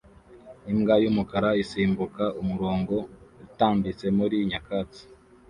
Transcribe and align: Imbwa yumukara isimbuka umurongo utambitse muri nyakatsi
Imbwa 0.71 0.95
yumukara 1.03 1.49
isimbuka 1.63 2.23
umurongo 2.41 2.95
utambitse 3.45 4.05
muri 4.17 4.37
nyakatsi 4.49 5.01